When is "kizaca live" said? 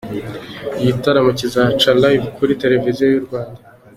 1.39-2.25